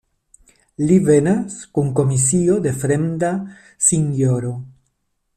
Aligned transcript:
Li 0.91 0.95
venas 1.09 1.57
kun 1.77 1.91
komisio 1.99 2.55
de 2.65 2.73
fremda 2.85 3.29
sinjoro. 3.89 4.55